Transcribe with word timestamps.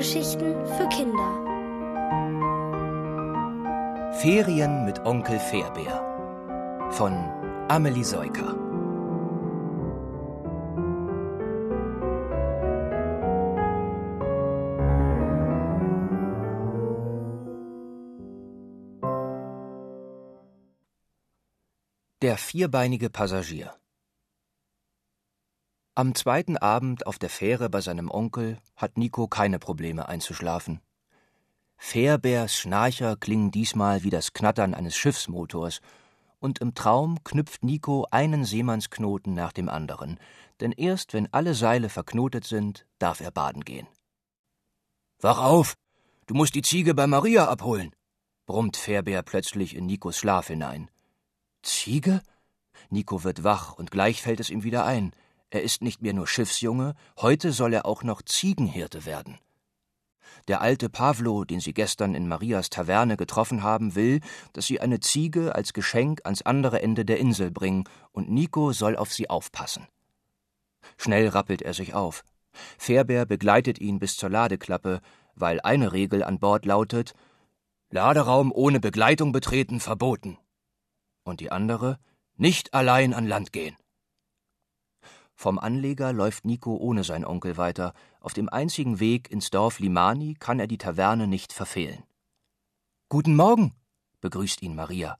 Hörgeschichten 0.00 0.54
für 0.64 0.88
Kinder. 0.88 1.30
Ferien 4.22 4.86
mit 4.86 4.98
Onkel 5.04 5.38
Fairbär 5.38 6.88
von 6.92 7.12
Amelie 7.68 8.02
Seuker. 8.02 8.56
Der 22.22 22.38
vierbeinige 22.38 23.10
Passagier 23.10 23.74
Am 26.00 26.14
zweiten 26.14 26.56
Abend 26.56 27.06
auf 27.06 27.18
der 27.18 27.28
Fähre 27.28 27.68
bei 27.68 27.82
seinem 27.82 28.10
Onkel 28.10 28.56
hat 28.74 28.96
Nico 28.96 29.28
keine 29.28 29.58
Probleme 29.58 30.08
einzuschlafen. 30.08 30.80
Fairbärs 31.76 32.56
Schnarcher 32.56 33.16
klingen 33.16 33.50
diesmal 33.50 34.02
wie 34.02 34.08
das 34.08 34.32
Knattern 34.32 34.72
eines 34.72 34.96
Schiffsmotors, 34.96 35.82
und 36.38 36.60
im 36.60 36.74
Traum 36.74 37.22
knüpft 37.22 37.62
Nico 37.64 38.06
einen 38.10 38.46
Seemannsknoten 38.46 39.34
nach 39.34 39.52
dem 39.52 39.68
anderen, 39.68 40.18
denn 40.60 40.72
erst 40.72 41.12
wenn 41.12 41.30
alle 41.34 41.52
Seile 41.52 41.90
verknotet 41.90 42.44
sind, 42.46 42.86
darf 42.98 43.20
er 43.20 43.30
baden 43.30 43.62
gehen. 43.62 43.86
Wach 45.20 45.36
auf! 45.36 45.74
Du 46.24 46.32
musst 46.32 46.54
die 46.54 46.62
Ziege 46.62 46.94
bei 46.94 47.06
Maria 47.06 47.46
abholen, 47.46 47.94
brummt 48.46 48.78
Fairbär 48.78 49.22
plötzlich 49.22 49.76
in 49.76 49.84
Nikos 49.84 50.16
Schlaf 50.16 50.46
hinein. 50.46 50.88
Ziege? 51.62 52.22
Nico 52.88 53.22
wird 53.22 53.44
wach 53.44 53.74
und 53.74 53.90
gleich 53.90 54.22
fällt 54.22 54.40
es 54.40 54.48
ihm 54.48 54.62
wieder 54.62 54.86
ein. 54.86 55.12
Er 55.50 55.62
ist 55.62 55.82
nicht 55.82 56.00
mehr 56.00 56.12
nur 56.12 56.26
Schiffsjunge, 56.26 56.94
heute 57.20 57.52
soll 57.52 57.74
er 57.74 57.84
auch 57.84 58.02
noch 58.02 58.22
Ziegenhirte 58.22 59.04
werden. 59.04 59.38
Der 60.48 60.60
alte 60.60 60.88
Pavlo, 60.88 61.44
den 61.44 61.60
sie 61.60 61.74
gestern 61.74 62.14
in 62.14 62.28
Marias 62.28 62.70
Taverne 62.70 63.16
getroffen 63.16 63.62
haben, 63.62 63.94
will, 63.94 64.20
dass 64.52 64.66
sie 64.66 64.80
eine 64.80 65.00
Ziege 65.00 65.54
als 65.54 65.72
Geschenk 65.72 66.20
ans 66.24 66.42
andere 66.42 66.82
Ende 66.82 67.04
der 67.04 67.18
Insel 67.18 67.50
bringen, 67.50 67.84
und 68.12 68.30
Nico 68.30 68.72
soll 68.72 68.96
auf 68.96 69.12
sie 69.12 69.28
aufpassen. 69.28 69.86
Schnell 70.96 71.28
rappelt 71.28 71.62
er 71.62 71.74
sich 71.74 71.94
auf. 71.94 72.24
Fairbär 72.78 73.26
begleitet 73.26 73.80
ihn 73.80 73.98
bis 73.98 74.16
zur 74.16 74.30
Ladeklappe, 74.30 75.00
weil 75.34 75.60
eine 75.60 75.92
Regel 75.92 76.22
an 76.22 76.38
Bord 76.38 76.64
lautet 76.64 77.14
Laderaum 77.90 78.52
ohne 78.52 78.78
Begleitung 78.78 79.32
betreten 79.32 79.80
verboten 79.80 80.38
und 81.24 81.40
die 81.40 81.50
andere 81.50 81.98
nicht 82.36 82.72
allein 82.72 83.14
an 83.14 83.26
Land 83.26 83.52
gehen. 83.52 83.76
Vom 85.40 85.58
Anleger 85.58 86.12
läuft 86.12 86.44
Nico 86.44 86.76
ohne 86.76 87.02
sein 87.02 87.24
Onkel 87.24 87.56
weiter. 87.56 87.94
Auf 88.20 88.34
dem 88.34 88.50
einzigen 88.50 89.00
Weg 89.00 89.30
ins 89.30 89.48
Dorf 89.48 89.78
Limani 89.78 90.36
kann 90.38 90.60
er 90.60 90.66
die 90.66 90.76
Taverne 90.76 91.26
nicht 91.26 91.54
verfehlen. 91.54 92.02
Guten 93.08 93.36
Morgen, 93.36 93.72
begrüßt 94.20 94.60
ihn 94.60 94.74
Maria. 94.74 95.16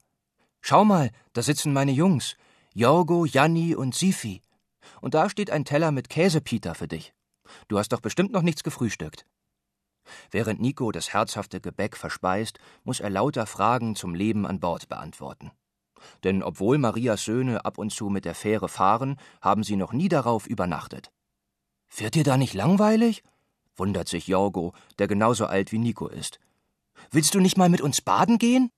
Schau 0.61 0.85
mal, 0.85 1.11
da 1.33 1.41
sitzen 1.41 1.73
meine 1.73 1.93
Jungs, 1.93 2.37
Jorgo, 2.75 3.25
Janni 3.25 3.75
und 3.75 3.95
Sifi. 3.95 4.43
Und 5.01 5.15
da 5.15 5.31
steht 5.31 5.51
ein 5.51 5.65
Teller 5.65 5.91
mit 5.91 6.11
Käsepita 6.11 6.75
für 6.75 6.87
dich. 6.87 7.15
Du 7.69 7.79
hast 7.79 7.89
doch 7.89 8.03
bestimmt 8.03 8.31
noch 8.31 8.43
nichts 8.43 8.63
gefrühstückt. 8.63 9.25
Während 10.31 10.61
Nico 10.61 10.93
das 10.93 11.15
herzhafte 11.15 11.63
Gebäck 11.63 11.97
verspeist, 11.97 12.59
muss 12.85 13.01
er 13.01 13.09
lauter 13.09 13.47
Fragen 13.47 13.97
zum 13.97 14.15
Leben 14.15 14.45
an 14.45 14.61
Bord 14.61 14.87
beantworten. 14.87 15.51
Denn 16.25 16.43
obwohl 16.43 16.79
Marias 16.79 17.25
Söhne 17.25 17.65
ab 17.65 17.79
und 17.79 17.91
zu 17.91 18.09
mit 18.09 18.25
der 18.25 18.35
Fähre 18.35 18.69
fahren, 18.69 19.17
haben 19.41 19.65
sie 19.65 19.77
noch 19.77 19.93
nie 19.93 20.09
darauf 20.09 20.47
übernachtet. 20.47 21.11
Wird 21.97 22.15
dir 22.15 22.25
da 22.25 22.37
nicht 22.37 22.55
langweilig? 22.55 23.23
wundert 23.77 24.09
sich 24.09 24.29
Jorgo, 24.29 24.75
der 24.99 25.09
genauso 25.09 25.47
alt 25.47 25.73
wie 25.73 25.79
Nico 25.79 26.07
ist. 26.07 26.39
Willst 27.11 27.35
du 27.35 27.41
nicht 27.41 27.57
mal 27.57 27.71
mit 27.71 27.81
uns 27.81 28.01
baden 28.01 28.39
gehen? 28.39 28.71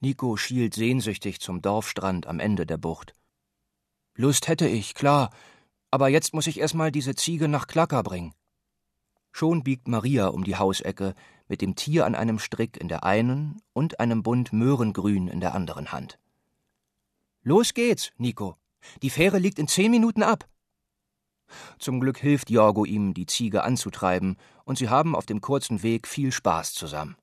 Nico 0.00 0.36
schielt 0.36 0.74
sehnsüchtig 0.74 1.40
zum 1.40 1.60
Dorfstrand 1.60 2.26
am 2.26 2.40
Ende 2.40 2.64
der 2.64 2.78
Bucht. 2.78 3.14
Lust 4.14 4.48
hätte 4.48 4.66
ich, 4.66 4.94
klar, 4.94 5.30
aber 5.90 6.08
jetzt 6.08 6.34
muss 6.34 6.46
ich 6.46 6.58
erst 6.58 6.74
mal 6.74 6.90
diese 6.90 7.14
Ziege 7.14 7.48
nach 7.48 7.66
Klacker 7.66 8.02
bringen. 8.02 8.32
Schon 9.30 9.62
biegt 9.62 9.88
Maria 9.88 10.28
um 10.28 10.42
die 10.42 10.56
Hausecke, 10.56 11.14
mit 11.48 11.62
dem 11.62 11.74
Tier 11.74 12.06
an 12.06 12.14
einem 12.14 12.38
Strick 12.38 12.76
in 12.76 12.88
der 12.88 13.04
einen 13.04 13.60
und 13.72 14.00
einem 14.00 14.22
Bund 14.22 14.52
Möhrengrün 14.52 15.28
in 15.28 15.40
der 15.40 15.54
anderen 15.54 15.92
Hand. 15.92 16.18
Los 17.42 17.74
geht's, 17.74 18.12
Nico. 18.16 18.56
Die 19.02 19.10
Fähre 19.10 19.38
liegt 19.38 19.58
in 19.58 19.68
zehn 19.68 19.90
Minuten 19.90 20.22
ab. 20.22 20.46
Zum 21.78 22.00
Glück 22.00 22.18
hilft 22.18 22.50
Jorgo 22.50 22.84
ihm, 22.84 23.14
die 23.14 23.26
Ziege 23.26 23.64
anzutreiben, 23.64 24.36
und 24.64 24.78
sie 24.78 24.88
haben 24.88 25.16
auf 25.16 25.26
dem 25.26 25.40
kurzen 25.40 25.82
Weg 25.82 26.06
viel 26.06 26.30
Spaß 26.30 26.74
zusammen. 26.74 27.16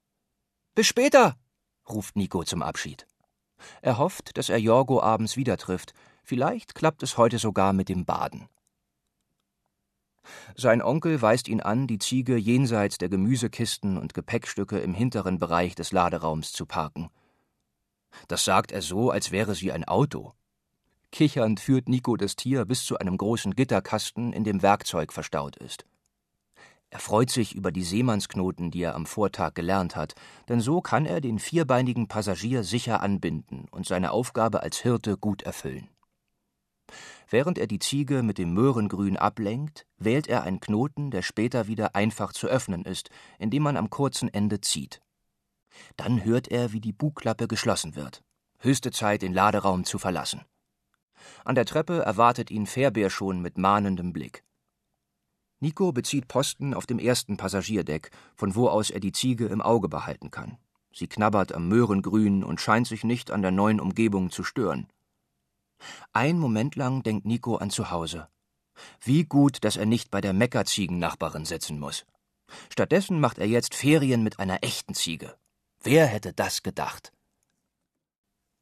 Bis 0.74 0.88
später, 0.88 1.36
ruft 1.88 2.16
Nico 2.16 2.44
zum 2.44 2.64
Abschied. 2.64 3.06
Er 3.82 3.98
hofft, 3.98 4.38
dass 4.38 4.50
er 4.50 4.58
Jorgo 4.58 5.02
abends 5.02 5.38
wieder 5.38 5.58
trifft. 5.58 5.94
Vielleicht 6.24 6.76
klappt 6.76 7.04
es 7.04 7.18
heute 7.18 7.38
sogar 7.38 7.72
mit 7.74 7.88
dem 7.88 8.06
Baden. 8.06 8.50
Sein 10.56 10.82
Onkel 10.82 11.22
weist 11.22 11.48
ihn 11.48 11.62
an, 11.62 11.88
die 11.88 12.00
Ziege 12.00 12.38
jenseits 12.38 12.98
der 12.98 13.10
Gemüsekisten 13.10 13.98
und 13.98 14.14
Gepäckstücke 14.14 14.80
im 14.80 14.94
hinteren 14.94 15.40
Bereich 15.40 15.76
des 15.76 15.92
Laderaums 15.92 16.52
zu 16.52 16.66
parken. 16.66 17.10
Das 18.28 18.46
sagt 18.46 18.72
er 18.72 18.82
so, 18.82 19.12
als 19.12 19.32
wäre 19.32 19.56
sie 19.56 19.72
ein 19.72 19.86
Auto. 19.86 20.34
Kichernd 21.12 21.60
führt 21.60 21.88
Nico 21.88 22.18
das 22.18 22.36
Tier 22.36 22.66
bis 22.66 22.86
zu 22.86 22.98
einem 22.98 23.18
großen 23.18 23.56
Gitterkasten, 23.56 24.34
in 24.34 24.44
dem 24.44 24.62
Werkzeug 24.62 25.14
verstaut 25.14 25.56
ist. 25.56 25.86
Er 26.90 27.00
freut 27.00 27.30
sich 27.30 27.56
über 27.56 27.72
die 27.72 27.84
Seemannsknoten, 27.84 28.72
die 28.72 28.84
er 28.84 28.96
am 28.96 29.06
Vortag 29.06 29.54
gelernt 29.54 29.96
hat, 29.96 30.14
denn 30.48 30.62
so 30.62 30.82
kann 30.82 31.06
er 31.06 31.20
den 31.20 31.40
vierbeinigen 31.40 32.08
Passagier 32.08 32.64
sicher 32.64 33.02
anbinden 33.02 33.66
und 33.72 33.86
seine 33.86 34.12
Aufgabe 34.12 34.64
als 34.64 34.78
Hirte 34.78 35.18
gut 35.18 35.42
erfüllen. 35.42 35.90
Während 37.36 37.58
er 37.58 37.68
die 37.68 37.80
Ziege 37.80 38.24
mit 38.24 38.38
dem 38.38 38.54
Möhrengrün 38.54 39.18
ablenkt, 39.18 39.86
wählt 39.98 40.28
er 40.28 40.44
einen 40.44 40.62
Knoten, 40.62 41.12
der 41.12 41.22
später 41.22 41.68
wieder 41.68 41.94
einfach 41.94 42.32
zu 42.32 42.48
öffnen 42.48 42.86
ist, 42.86 43.10
indem 43.40 43.64
man 43.64 43.76
am 43.76 43.90
kurzen 43.90 44.34
Ende 44.34 44.62
zieht. 44.62 45.02
Dann 45.98 46.24
hört 46.24 46.48
er, 46.48 46.72
wie 46.72 46.80
die 46.80 46.94
Bugklappe 46.94 47.50
geschlossen 47.50 47.98
wird. 47.98 48.24
Höchste 48.60 48.90
Zeit, 48.90 49.22
den 49.22 49.34
Laderaum 49.34 49.84
zu 49.84 49.98
verlassen. 49.98 50.46
An 51.44 51.56
der 51.56 51.66
Treppe 51.66 52.00
erwartet 52.04 52.52
ihn 52.52 52.68
Fairbär 52.68 53.10
schon 53.10 53.42
mit 53.42 53.58
mahnendem 53.58 54.14
Blick. 54.14 54.46
Nico 55.60 55.92
bezieht 55.92 56.30
Posten 56.30 56.74
auf 56.74 56.86
dem 56.86 57.00
ersten 57.00 57.36
Passagierdeck, 57.36 58.12
von 58.38 58.56
wo 58.56 58.70
aus 58.70 58.92
er 58.92 59.02
die 59.02 59.12
Ziege 59.12 59.48
im 59.48 59.62
Auge 59.62 59.90
behalten 59.90 60.32
kann. 60.32 60.58
Sie 60.94 61.08
knabbert 61.08 61.54
am 61.54 61.68
Möhrengrün 61.68 62.46
und 62.46 62.62
scheint 62.62 62.88
sich 62.88 63.04
nicht 63.04 63.30
an 63.30 63.42
der 63.42 63.52
neuen 63.52 63.82
Umgebung 63.82 64.32
zu 64.32 64.46
stören. 64.46 64.88
Ein 66.14 66.40
Moment 66.40 66.76
lang 66.76 67.04
denkt 67.04 67.26
Nico 67.26 67.58
an 67.58 67.70
zu 67.70 67.92
Hause. 67.92 68.28
Wie 69.02 69.24
gut, 69.24 69.64
dass 69.64 69.78
er 69.78 69.86
nicht 69.86 70.12
bei 70.12 70.22
der 70.22 70.34
Meckerziegennachbarin 70.34 71.46
sitzen 71.46 71.80
muss. 71.80 72.06
Stattdessen 72.72 73.20
macht 73.20 73.38
er 73.38 73.48
jetzt 73.48 73.76
Ferien 73.76 74.24
mit 74.24 74.40
einer 74.40 74.64
echten 74.64 74.94
Ziege. 74.94 75.36
Wer 75.82 76.06
hätte 76.08 76.34
das 76.34 76.64
gedacht? 76.64 77.12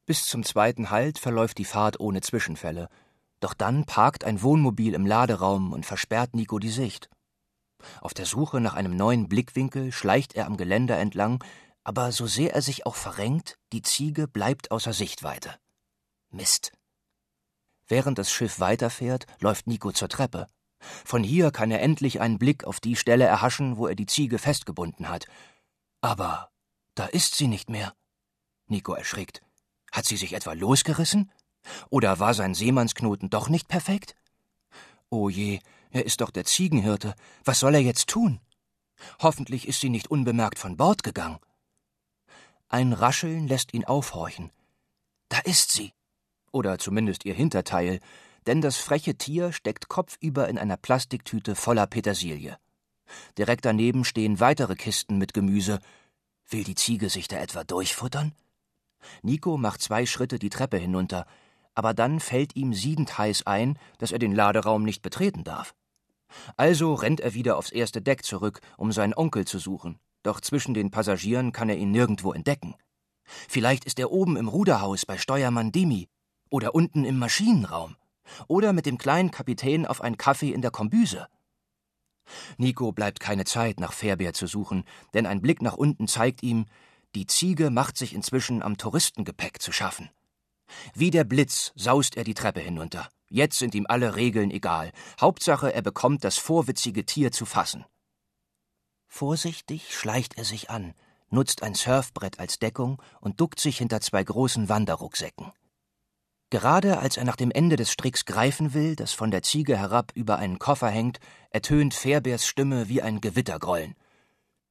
Bis 0.05 0.25
zum 0.25 0.43
zweiten 0.43 0.89
Halt 0.89 1.19
verläuft 1.19 1.57
die 1.57 1.65
Fahrt 1.65 1.99
ohne 1.99 2.21
Zwischenfälle. 2.21 2.89
Doch 3.39 3.53
dann 3.53 3.85
parkt 3.85 4.23
ein 4.23 4.41
Wohnmobil 4.41 4.93
im 4.93 5.05
Laderaum 5.05 5.71
und 5.71 5.85
versperrt 5.85 6.33
Nico 6.33 6.59
die 6.59 6.69
Sicht. 6.69 7.09
Auf 8.01 8.13
der 8.13 8.25
Suche 8.25 8.59
nach 8.61 8.73
einem 8.73 8.95
neuen 8.95 9.27
Blickwinkel 9.27 9.91
schleicht 9.91 10.35
er 10.35 10.45
am 10.45 10.57
Geländer 10.57 10.97
entlang, 10.97 11.43
aber 11.83 12.11
so 12.11 12.27
sehr 12.27 12.53
er 12.53 12.61
sich 12.61 12.85
auch 12.85 12.95
verrenkt, 12.95 13.57
die 13.73 13.81
Ziege 13.81 14.27
bleibt 14.27 14.71
außer 14.71 14.93
Sichtweite. 14.93 15.55
Mist. 16.29 16.71
Während 17.93 18.17
das 18.17 18.31
Schiff 18.31 18.59
weiterfährt, 18.59 19.27
läuft 19.39 19.67
Nico 19.67 19.91
zur 19.91 20.09
Treppe. 20.09 20.47
Von 20.79 21.23
hier 21.23 21.51
kann 21.51 21.69
er 21.69 21.79
endlich 21.83 22.21
einen 22.21 22.39
Blick 22.39 22.63
auf 22.63 22.79
die 22.79 22.95
Stelle 22.95 23.25
erhaschen, 23.25 23.77
wo 23.77 23.85
er 23.85 23.93
die 23.93 24.07
Ziege 24.07 24.39
festgebunden 24.39 25.09
hat. 25.09 25.27
Aber 26.01 26.49
da 26.95 27.05
ist 27.05 27.35
sie 27.35 27.45
nicht 27.45 27.69
mehr. 27.69 27.93
Nico 28.65 28.95
erschrickt. 28.95 29.43
Hat 29.91 30.05
sie 30.05 30.17
sich 30.17 30.33
etwa 30.33 30.53
losgerissen? 30.53 31.31
Oder 31.91 32.17
war 32.17 32.33
sein 32.33 32.55
Seemannsknoten 32.55 33.29
doch 33.29 33.47
nicht 33.47 33.67
perfekt? 33.67 34.15
Oh 35.11 35.29
je, 35.29 35.59
er 35.91 36.03
ist 36.03 36.21
doch 36.21 36.31
der 36.31 36.45
Ziegenhirte. 36.45 37.13
Was 37.43 37.59
soll 37.59 37.75
er 37.75 37.81
jetzt 37.81 38.07
tun? 38.09 38.41
Hoffentlich 39.19 39.67
ist 39.67 39.81
sie 39.81 39.89
nicht 39.89 40.09
unbemerkt 40.09 40.57
von 40.57 40.77
Bord 40.77 41.03
gegangen. 41.03 41.37
Ein 42.69 42.91
Rascheln 42.91 43.47
lässt 43.47 43.71
ihn 43.71 43.85
aufhorchen. 43.85 44.51
Da 45.29 45.37
ist 45.37 45.71
sie 45.71 45.93
oder 46.53 46.77
zumindest 46.77 47.25
ihr 47.25 47.33
Hinterteil, 47.33 47.99
denn 48.47 48.61
das 48.61 48.77
freche 48.77 49.15
Tier 49.15 49.51
steckt 49.51 49.89
kopfüber 49.89 50.47
in 50.47 50.57
einer 50.57 50.77
Plastiktüte 50.77 51.55
voller 51.55 51.87
Petersilie. 51.87 52.57
Direkt 53.37 53.65
daneben 53.65 54.05
stehen 54.05 54.39
weitere 54.39 54.75
Kisten 54.75 55.17
mit 55.17 55.33
Gemüse. 55.33 55.79
Will 56.49 56.63
die 56.63 56.75
Ziege 56.75 57.09
sich 57.09 57.27
da 57.27 57.37
etwa 57.37 57.63
durchfuttern? 57.63 58.33
Nico 59.21 59.57
macht 59.57 59.81
zwei 59.81 60.05
Schritte 60.05 60.39
die 60.39 60.49
Treppe 60.49 60.77
hinunter, 60.77 61.25
aber 61.75 61.93
dann 61.93 62.19
fällt 62.19 62.55
ihm 62.55 62.73
siedend 62.73 63.17
heiß 63.17 63.45
ein, 63.45 63.77
dass 63.97 64.11
er 64.11 64.19
den 64.19 64.33
Laderaum 64.33 64.83
nicht 64.83 65.01
betreten 65.01 65.43
darf. 65.43 65.73
Also 66.57 66.93
rennt 66.93 67.19
er 67.19 67.33
wieder 67.33 67.57
aufs 67.57 67.71
erste 67.71 68.01
Deck 68.01 68.23
zurück, 68.23 68.61
um 68.77 68.91
seinen 68.91 69.13
Onkel 69.13 69.45
zu 69.45 69.59
suchen. 69.59 69.99
Doch 70.23 70.39
zwischen 70.39 70.73
den 70.73 70.89
Passagieren 70.89 71.51
kann 71.51 71.69
er 71.69 71.77
ihn 71.77 71.91
nirgendwo 71.91 72.31
entdecken. 72.31 72.75
Vielleicht 73.23 73.85
ist 73.85 73.99
er 73.99 74.11
oben 74.11 74.37
im 74.37 74.47
Ruderhaus 74.47 75.05
bei 75.05 75.17
Steuermann 75.17 75.71
Dimi 75.71 76.07
oder 76.53 76.75
unten 76.75 77.03
im 77.03 77.17
Maschinenraum 77.17 77.95
oder 78.47 78.73
mit 78.73 78.85
dem 78.85 78.99
kleinen 78.99 79.31
Kapitän 79.31 79.87
auf 79.87 80.01
einen 80.01 80.17
Kaffee 80.17 80.53
in 80.53 80.61
der 80.61 80.69
Kombüse. 80.69 81.27
Nico 82.57 82.91
bleibt 82.91 83.19
keine 83.19 83.43
Zeit, 83.43 83.79
nach 83.79 83.91
Fährbeer 83.91 84.33
zu 84.33 84.45
suchen, 84.45 84.83
denn 85.15 85.25
ein 85.25 85.41
Blick 85.41 85.63
nach 85.63 85.73
unten 85.73 86.07
zeigt 86.07 86.43
ihm, 86.43 86.67
die 87.15 87.25
Ziege 87.25 87.71
macht 87.71 87.97
sich 87.97 88.13
inzwischen 88.13 88.61
am 88.61 88.77
Touristengepäck 88.77 89.63
zu 89.63 89.71
schaffen. 89.71 90.11
Wie 90.93 91.09
der 91.09 91.23
Blitz 91.23 91.73
saust 91.75 92.17
er 92.17 92.23
die 92.23 92.35
Treppe 92.35 92.59
hinunter. 92.59 93.09
Jetzt 93.29 93.57
sind 93.57 93.73
ihm 93.73 93.87
alle 93.89 94.15
Regeln 94.15 94.51
egal. 94.51 94.91
Hauptsache, 95.19 95.73
er 95.73 95.81
bekommt 95.81 96.23
das 96.23 96.37
vorwitzige 96.37 97.03
Tier 97.03 97.31
zu 97.31 97.47
fassen. 97.47 97.83
Vorsichtig 99.07 99.95
schleicht 99.95 100.37
er 100.37 100.45
sich 100.45 100.69
an, 100.69 100.93
nutzt 101.29 101.63
ein 101.63 101.73
Surfbrett 101.73 102.39
als 102.39 102.59
Deckung 102.59 103.01
und 103.21 103.41
duckt 103.41 103.59
sich 103.59 103.79
hinter 103.79 104.01
zwei 104.01 104.23
großen 104.23 104.69
Wanderrucksäcken. 104.69 105.51
Gerade 106.53 106.99
als 106.99 107.17
er 107.17 107.23
nach 107.23 107.35
dem 107.35 107.49
Ende 107.49 107.77
des 107.77 107.91
Stricks 107.91 108.25
greifen 108.25 108.75
will, 108.75 108.95
das 108.95 109.11
von 109.11 109.31
der 109.31 109.41
Ziege 109.41 109.75
herab 109.75 110.11
über 110.13 110.37
einen 110.37 110.59
Koffer 110.59 110.87
hängt, 110.87 111.19
ertönt 111.49 111.95
Fairbeers 111.95 112.45
Stimme 112.45 112.89
wie 112.89 113.01
ein 113.01 113.21
Gewittergrollen. 113.21 113.95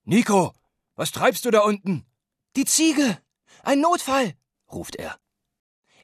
Nico, 0.04 0.52
was 0.94 1.10
treibst 1.10 1.44
du 1.44 1.50
da 1.50 1.58
unten? 1.58 2.06
Die 2.54 2.66
Ziege! 2.66 3.18
Ein 3.64 3.80
Notfall! 3.80 4.34
ruft 4.70 4.94
er. 4.94 5.16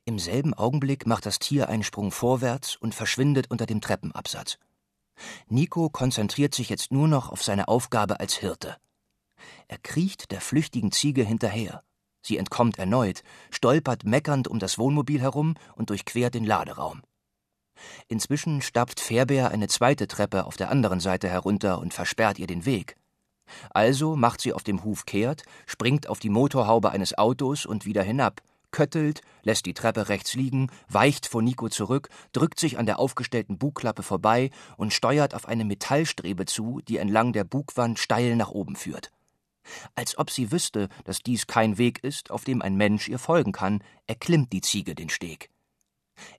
Im 0.05 0.19
selben 0.19 0.53
Augenblick 0.53 1.07
macht 1.07 1.27
das 1.27 1.39
Tier 1.39 1.69
einen 1.69 1.85
Sprung 1.85 2.11
vorwärts 2.11 2.75
und 2.75 2.93
verschwindet 2.93 3.49
unter 3.49 3.67
dem 3.67 3.81
Treppenabsatz. 3.81 4.59
Nico 5.47 5.91
konzentriert 5.91 6.57
sich 6.57 6.71
jetzt 6.71 6.91
nur 6.91 7.07
noch 7.07 7.31
auf 7.31 7.45
seine 7.45 7.69
Aufgabe 7.69 8.19
als 8.19 8.35
Hirte. 8.35 8.79
Er 9.69 9.79
kriecht 9.79 10.33
der 10.33 10.41
flüchtigen 10.41 10.91
Ziege 10.91 11.23
hinterher. 11.23 11.85
Sie 12.29 12.37
entkommt 12.37 12.79
erneut, 12.79 13.23
stolpert 13.51 14.05
meckernd 14.05 14.49
um 14.49 14.59
das 14.59 14.77
Wohnmobil 14.77 15.19
herum 15.19 15.55
und 15.77 15.89
durchquert 15.89 16.35
den 16.35 16.45
Laderaum. 16.45 17.01
Inzwischen 18.07 18.61
stapft 18.61 19.01
Fairbeer 19.01 19.51
eine 19.51 19.67
zweite 19.67 20.07
Treppe 20.09 20.45
auf 20.45 20.59
der 20.59 20.71
anderen 20.71 21.01
Seite 21.01 21.27
herunter 21.27 21.79
und 21.79 21.95
versperrt 21.95 22.39
ihr 22.39 22.47
den 22.47 22.67
Weg. 22.67 22.97
Also 23.71 24.15
macht 24.15 24.43
sie 24.43 24.53
auf 24.53 24.63
dem 24.63 24.85
Huf 24.85 25.07
kehrt, 25.07 25.45
springt 25.65 26.07
auf 26.07 26.19
die 26.19 26.29
Motorhaube 26.29 26.91
eines 26.91 27.17
Autos 27.17 27.65
und 27.65 27.87
wieder 27.87 28.03
hinab, 28.03 28.43
köttelt, 28.73 29.23
lässt 29.43 29.65
die 29.65 29.73
Treppe 29.73 30.11
rechts 30.11 30.35
liegen, 30.35 30.71
weicht 30.87 31.27
vor 31.27 31.41
Nico 31.41 31.71
zurück, 31.71 32.11
drückt 32.35 32.61
sich 32.61 32.77
an 32.77 32.85
der 32.85 32.99
aufgestellten 32.99 33.57
Bugklappe 33.57 34.03
vorbei 34.03 34.51
und 34.77 34.93
steuert 34.93 35.35
auf 35.35 35.49
eine 35.49 35.65
Metallstrebe 35.65 36.45
zu, 36.45 36.83
die 36.89 36.99
entlang 36.99 37.33
der 37.33 37.45
Bugwand 37.45 37.99
steil 37.99 38.37
nach 38.37 38.51
oben 38.51 38.77
führt. 38.77 39.13
Als 39.95 40.19
ob 40.19 40.31
sie 40.31 40.51
wüsste, 40.53 40.89
dass 41.05 41.21
dies 41.21 41.47
kein 41.47 41.79
Weg 41.79 42.03
ist, 42.03 42.31
auf 42.31 42.45
dem 42.45 42.63
ein 42.63 42.77
Mensch 42.77 43.09
ihr 43.09 43.19
folgen 43.19 43.53
kann, 43.53 43.83
erklimmt 44.07 44.53
die 44.53 44.61
Ziege 44.61 44.95
den 44.95 45.11
Steg. 45.11 45.51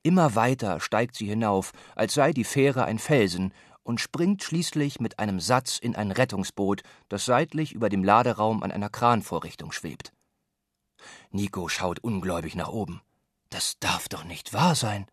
Immer 0.04 0.36
weiter 0.36 0.80
steigt 0.80 1.16
sie 1.16 1.28
hinauf, 1.28 1.72
als 1.96 2.14
sei 2.14 2.34
die 2.34 2.44
Fähre 2.44 2.86
ein 2.86 3.00
Felsen, 3.00 3.54
und 3.84 4.00
springt 4.00 4.44
schließlich 4.44 5.00
mit 5.00 5.18
einem 5.18 5.40
Satz 5.40 5.80
in 5.80 5.96
ein 5.96 6.12
Rettungsboot, 6.12 6.84
das 7.08 7.26
seitlich 7.26 7.74
über 7.74 7.90
dem 7.90 8.04
Laderaum 8.04 8.62
an 8.62 8.72
einer 8.72 8.90
Kranvorrichtung 8.90 9.72
schwebt. 9.72 10.14
Nico 11.32 11.68
schaut 11.70 12.00
ungläubig 12.00 12.56
nach 12.56 12.68
oben. 12.68 13.02
Das 13.50 13.80
darf 13.80 14.08
doch 14.10 14.26
nicht 14.26 14.54
wahr 14.54 14.76
sein. 14.76 15.08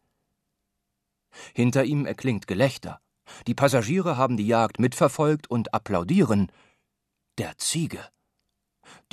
Hinter 1.55 1.85
ihm 1.85 2.05
erklingt 2.07 2.47
Gelächter. 2.47 3.01
Die 3.47 3.55
Passagiere 3.55 4.17
haben 4.17 4.37
die 4.37 4.47
Jagd 4.47 4.79
mitverfolgt 4.79 5.49
und 5.49 5.73
applaudieren 5.73 6.51
der 7.39 7.59
Ziege. 7.59 8.07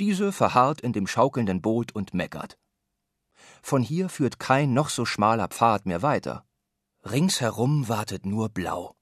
Diese 0.00 0.32
verharrt 0.32 0.80
in 0.80 0.92
dem 0.92 1.06
schaukelnden 1.06 1.60
Boot 1.60 1.92
und 1.92 2.14
meckert. 2.14 2.58
Von 3.62 3.82
hier 3.82 4.08
führt 4.08 4.38
kein 4.38 4.72
noch 4.72 4.88
so 4.88 5.04
schmaler 5.04 5.48
Pfad 5.48 5.86
mehr 5.86 6.02
weiter. 6.02 6.44
Ringsherum 7.04 7.88
wartet 7.88 8.24
nur 8.24 8.48
Blau. 8.48 8.96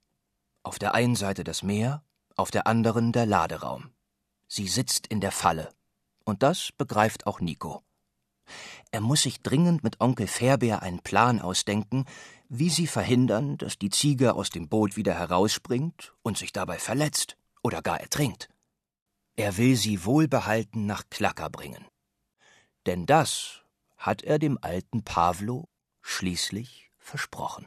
Auf 0.63 0.79
der 0.79 0.95
einen 0.95 1.17
Seite 1.17 1.45
das 1.45 1.63
Meer, 1.63 2.05
auf 2.37 2.51
der 2.51 2.67
anderen 2.67 3.13
der 3.13 3.27
Laderaum. 3.27 3.93
Sie 4.49 4.69
sitzt 4.69 5.07
in 5.07 5.21
der 5.21 5.33
Falle. 5.33 5.73
Und 6.25 6.43
das 6.43 6.71
begreift 6.77 7.27
auch 7.27 7.41
Nico. 7.41 7.83
Er 8.91 9.01
muss 9.01 9.23
sich 9.23 9.41
dringend 9.41 9.83
mit 9.83 10.01
Onkel 10.01 10.27
Fairbeer 10.27 10.83
einen 10.83 11.01
Plan 11.01 11.41
ausdenken, 11.41 12.05
wie 12.49 12.71
sie 12.71 12.87
verhindern, 12.87 13.57
dass 13.57 13.79
die 13.79 13.91
Ziege 13.91 14.35
aus 14.35 14.51
dem 14.51 14.69
Boot 14.69 14.97
wieder 14.97 15.15
herausspringt 15.15 16.13
und 16.23 16.37
sich 16.37 16.53
dabei 16.53 16.79
verletzt 16.79 17.37
oder 17.63 17.83
gar 17.83 18.01
ertrinkt. 18.01 18.52
Er 19.37 19.57
will 19.57 19.77
sie 19.77 20.05
wohlbehalten 20.05 20.87
nach 20.87 21.05
Klacker 21.09 21.49
bringen. 21.49 21.87
Denn 22.87 23.07
das 23.07 23.63
hat 23.97 24.23
er 24.23 24.39
dem 24.39 24.59
alten 24.61 25.05
Pavlo 25.05 25.69
schließlich 26.03 26.91
versprochen. 26.99 27.67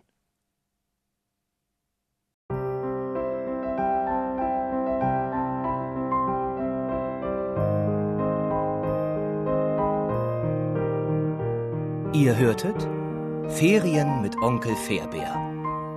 Ihr 12.13 12.38
hörtet 12.38 12.81
Ferien 13.57 14.21
mit 14.21 14.38
Onkel 14.38 14.75
Fairbär 14.75 15.33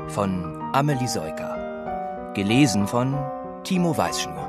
von 0.09 0.61
Amelie 0.73 1.07
Seuker. 1.07 2.33
Gelesen 2.35 2.89
von 2.89 3.15
Timo 3.63 3.97
Weißschnur. 3.97 4.49